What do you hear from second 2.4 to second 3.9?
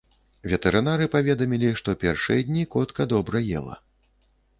дні котка добра ела.